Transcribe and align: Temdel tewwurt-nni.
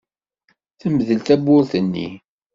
Temdel 0.79 1.19
tewwurt-nni. 1.27 2.09